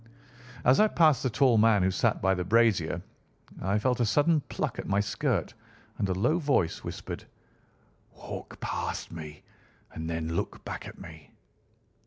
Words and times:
As 0.65 0.79
I 0.79 0.87
passed 0.87 1.21
the 1.21 1.29
tall 1.29 1.59
man 1.59 1.83
who 1.83 1.91
sat 1.91 2.23
by 2.23 2.33
the 2.33 2.43
brazier 2.43 3.03
I 3.61 3.77
felt 3.77 3.99
a 3.99 4.03
sudden 4.07 4.41
pluck 4.49 4.79
at 4.79 4.87
my 4.87 4.99
skirt, 4.99 5.53
and 5.99 6.09
a 6.09 6.13
low 6.13 6.39
voice 6.39 6.83
whispered, 6.83 7.25
"Walk 8.15 8.59
past 8.59 9.11
me, 9.11 9.43
and 9.93 10.09
then 10.09 10.33
look 10.35 10.65
back 10.65 10.87
at 10.87 10.97
me." 10.97 11.29